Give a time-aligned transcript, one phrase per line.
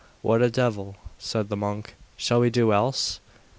[0.23, 3.19] What a devil, said the monk, shall we do else?